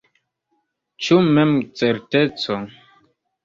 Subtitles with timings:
[1.07, 2.61] Ĉu memcerteco?